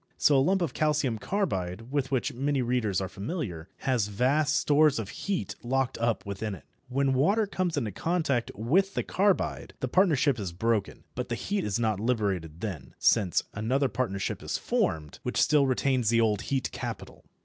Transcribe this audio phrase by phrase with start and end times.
[0.17, 4.97] So a lump of calcium carbide, with which many readers are familiar, has vast stores
[4.97, 6.63] of heat locked up within it.
[6.89, 11.63] When water comes into contact with the carbide the partnership is broken, but the heat
[11.63, 16.71] is not liberated then, since another partnership is formed, which still retains the old heat
[16.71, 17.23] capital.